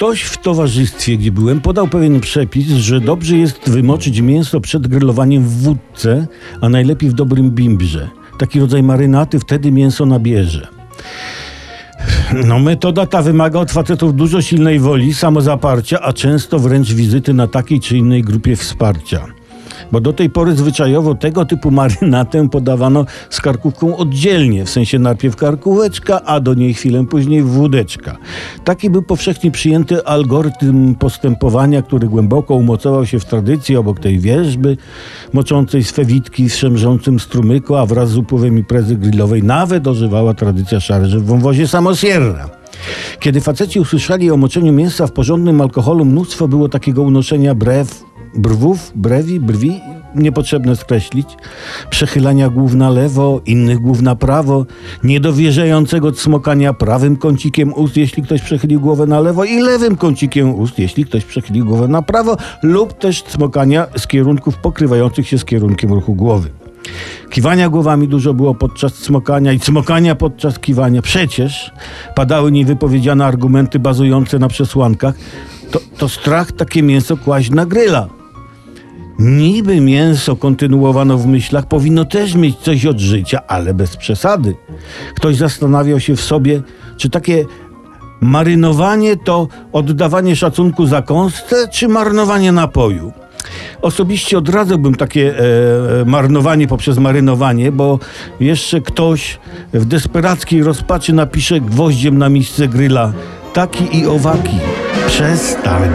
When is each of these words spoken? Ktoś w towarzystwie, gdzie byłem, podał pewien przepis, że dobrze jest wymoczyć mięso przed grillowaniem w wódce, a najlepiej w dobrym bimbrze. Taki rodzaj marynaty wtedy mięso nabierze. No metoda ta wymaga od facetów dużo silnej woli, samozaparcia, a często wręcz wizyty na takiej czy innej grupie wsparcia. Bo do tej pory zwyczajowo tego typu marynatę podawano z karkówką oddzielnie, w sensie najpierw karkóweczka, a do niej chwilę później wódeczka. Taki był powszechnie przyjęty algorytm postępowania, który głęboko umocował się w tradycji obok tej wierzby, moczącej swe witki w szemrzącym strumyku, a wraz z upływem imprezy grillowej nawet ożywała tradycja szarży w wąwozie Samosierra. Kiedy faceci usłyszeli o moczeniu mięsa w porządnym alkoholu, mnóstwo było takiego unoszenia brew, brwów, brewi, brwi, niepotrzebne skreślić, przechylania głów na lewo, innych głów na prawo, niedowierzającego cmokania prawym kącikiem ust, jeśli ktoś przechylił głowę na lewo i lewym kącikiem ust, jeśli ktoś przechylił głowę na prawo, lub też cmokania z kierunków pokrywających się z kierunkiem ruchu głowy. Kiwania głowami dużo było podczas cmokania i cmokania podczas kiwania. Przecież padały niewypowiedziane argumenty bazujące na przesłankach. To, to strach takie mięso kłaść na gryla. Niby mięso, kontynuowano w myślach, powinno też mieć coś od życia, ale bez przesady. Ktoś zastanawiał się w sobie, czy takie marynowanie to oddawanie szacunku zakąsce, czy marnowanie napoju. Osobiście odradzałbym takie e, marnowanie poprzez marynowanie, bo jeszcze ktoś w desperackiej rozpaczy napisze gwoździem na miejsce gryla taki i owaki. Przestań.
Ktoś 0.00 0.22
w 0.22 0.36
towarzystwie, 0.36 1.16
gdzie 1.16 1.32
byłem, 1.32 1.60
podał 1.60 1.88
pewien 1.88 2.20
przepis, 2.20 2.66
że 2.68 3.00
dobrze 3.00 3.36
jest 3.36 3.70
wymoczyć 3.70 4.20
mięso 4.20 4.60
przed 4.60 4.86
grillowaniem 4.86 5.42
w 5.44 5.62
wódce, 5.62 6.26
a 6.60 6.68
najlepiej 6.68 7.10
w 7.10 7.12
dobrym 7.12 7.50
bimbrze. 7.50 8.08
Taki 8.38 8.60
rodzaj 8.60 8.82
marynaty 8.82 9.38
wtedy 9.38 9.72
mięso 9.72 10.06
nabierze. 10.06 10.68
No 12.44 12.58
metoda 12.58 13.06
ta 13.06 13.22
wymaga 13.22 13.58
od 13.58 13.72
facetów 13.72 14.16
dużo 14.16 14.42
silnej 14.42 14.78
woli, 14.78 15.14
samozaparcia, 15.14 16.00
a 16.00 16.12
często 16.12 16.58
wręcz 16.58 16.92
wizyty 16.92 17.34
na 17.34 17.46
takiej 17.46 17.80
czy 17.80 17.96
innej 17.96 18.22
grupie 18.22 18.56
wsparcia. 18.56 19.26
Bo 19.92 20.00
do 20.00 20.12
tej 20.12 20.30
pory 20.30 20.56
zwyczajowo 20.56 21.14
tego 21.14 21.44
typu 21.44 21.70
marynatę 21.70 22.48
podawano 22.48 23.04
z 23.30 23.40
karkówką 23.40 23.96
oddzielnie, 23.96 24.64
w 24.64 24.70
sensie 24.70 24.98
najpierw 24.98 25.36
karkóweczka, 25.36 26.22
a 26.24 26.40
do 26.40 26.54
niej 26.54 26.74
chwilę 26.74 27.06
później 27.06 27.42
wódeczka. 27.42 28.16
Taki 28.64 28.90
był 28.90 29.02
powszechnie 29.02 29.50
przyjęty 29.50 30.06
algorytm 30.06 30.94
postępowania, 30.94 31.82
który 31.82 32.08
głęboko 32.08 32.54
umocował 32.54 33.06
się 33.06 33.18
w 33.18 33.24
tradycji 33.24 33.76
obok 33.76 34.00
tej 34.00 34.18
wierzby, 34.18 34.76
moczącej 35.32 35.84
swe 35.84 36.04
witki 36.04 36.48
w 36.48 36.54
szemrzącym 36.54 37.20
strumyku, 37.20 37.76
a 37.76 37.86
wraz 37.86 38.10
z 38.10 38.16
upływem 38.16 38.58
imprezy 38.58 38.96
grillowej 38.96 39.42
nawet 39.42 39.86
ożywała 39.86 40.34
tradycja 40.34 40.80
szarży 40.80 41.20
w 41.20 41.26
wąwozie 41.26 41.68
Samosierra. 41.68 42.60
Kiedy 43.20 43.40
faceci 43.40 43.80
usłyszeli 43.80 44.30
o 44.30 44.36
moczeniu 44.36 44.72
mięsa 44.72 45.06
w 45.06 45.12
porządnym 45.12 45.60
alkoholu, 45.60 46.04
mnóstwo 46.04 46.48
było 46.48 46.68
takiego 46.68 47.02
unoszenia 47.02 47.54
brew, 47.54 48.04
brwów, 48.34 48.92
brewi, 48.94 49.40
brwi, 49.40 49.80
niepotrzebne 50.14 50.76
skreślić, 50.76 51.28
przechylania 51.90 52.48
głów 52.48 52.74
na 52.74 52.90
lewo, 52.90 53.40
innych 53.46 53.78
głów 53.78 54.02
na 54.02 54.16
prawo, 54.16 54.66
niedowierzającego 55.04 56.12
cmokania 56.12 56.72
prawym 56.72 57.16
kącikiem 57.16 57.74
ust, 57.74 57.96
jeśli 57.96 58.22
ktoś 58.22 58.42
przechylił 58.42 58.80
głowę 58.80 59.06
na 59.06 59.20
lewo 59.20 59.44
i 59.44 59.60
lewym 59.60 59.96
kącikiem 59.96 60.54
ust, 60.54 60.78
jeśli 60.78 61.04
ktoś 61.04 61.24
przechylił 61.24 61.66
głowę 61.66 61.88
na 61.88 62.02
prawo, 62.02 62.36
lub 62.62 62.98
też 62.98 63.22
cmokania 63.22 63.86
z 63.96 64.06
kierunków 64.06 64.56
pokrywających 64.56 65.28
się 65.28 65.38
z 65.38 65.44
kierunkiem 65.44 65.92
ruchu 65.92 66.14
głowy. 66.14 66.50
Kiwania 67.30 67.68
głowami 67.68 68.08
dużo 68.08 68.34
było 68.34 68.54
podczas 68.54 68.94
cmokania 68.94 69.52
i 69.52 69.60
cmokania 69.60 70.14
podczas 70.14 70.58
kiwania. 70.58 71.02
Przecież 71.02 71.70
padały 72.14 72.52
niewypowiedziane 72.52 73.26
argumenty 73.26 73.78
bazujące 73.78 74.38
na 74.38 74.48
przesłankach. 74.48 75.14
To, 75.70 75.80
to 75.98 76.08
strach 76.08 76.52
takie 76.52 76.82
mięso 76.82 77.16
kłaść 77.16 77.50
na 77.50 77.66
gryla. 77.66 78.19
Niby 79.20 79.80
mięso, 79.80 80.36
kontynuowano 80.36 81.18
w 81.18 81.26
myślach, 81.26 81.66
powinno 81.66 82.04
też 82.04 82.34
mieć 82.34 82.56
coś 82.58 82.86
od 82.86 82.98
życia, 83.00 83.40
ale 83.46 83.74
bez 83.74 83.96
przesady. 83.96 84.54
Ktoś 85.16 85.36
zastanawiał 85.36 86.00
się 86.00 86.16
w 86.16 86.20
sobie, 86.20 86.62
czy 86.96 87.10
takie 87.10 87.44
marynowanie 88.20 89.16
to 89.16 89.48
oddawanie 89.72 90.36
szacunku 90.36 90.86
zakąsce, 90.86 91.68
czy 91.68 91.88
marnowanie 91.88 92.52
napoju. 92.52 93.12
Osobiście 93.82 94.38
odradzałbym 94.38 94.94
takie 94.94 95.38
e, 95.38 95.44
marnowanie 96.04 96.68
poprzez 96.68 96.98
marynowanie, 96.98 97.72
bo 97.72 97.98
jeszcze 98.40 98.80
ktoś 98.80 99.38
w 99.72 99.84
desperackiej 99.84 100.62
rozpaczy 100.62 101.12
napisze 101.12 101.60
gwoździem 101.60 102.18
na 102.18 102.28
miejsce 102.28 102.68
gryla 102.68 103.12
taki 103.52 103.98
i 103.98 104.06
owaki. 104.06 104.58
Przestań. 105.06 105.90